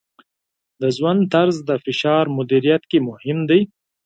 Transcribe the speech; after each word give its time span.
د 0.81 0.83
ژوند 0.97 1.21
طرز 1.33 1.57
د 1.69 1.71
فشار 1.85 2.25
مدیریت 2.37 2.83
کې 2.89 2.99
مهم 3.09 3.39
دی. 3.49 3.61